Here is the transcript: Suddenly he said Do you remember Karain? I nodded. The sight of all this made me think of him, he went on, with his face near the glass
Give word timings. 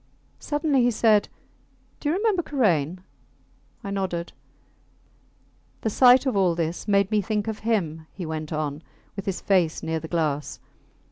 Suddenly 0.39 0.81
he 0.81 0.89
said 0.89 1.29
Do 1.99 2.09
you 2.09 2.15
remember 2.15 2.41
Karain? 2.41 3.01
I 3.83 3.91
nodded. 3.91 4.33
The 5.81 5.91
sight 5.91 6.25
of 6.25 6.35
all 6.35 6.55
this 6.55 6.87
made 6.87 7.11
me 7.11 7.21
think 7.21 7.47
of 7.47 7.59
him, 7.59 8.07
he 8.11 8.25
went 8.25 8.51
on, 8.51 8.81
with 9.15 9.27
his 9.27 9.41
face 9.41 9.83
near 9.83 9.99
the 9.99 10.07
glass 10.07 10.59